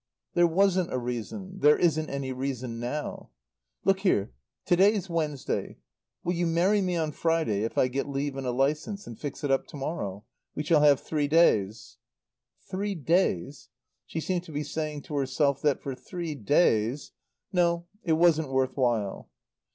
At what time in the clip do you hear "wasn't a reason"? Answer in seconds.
0.47-1.59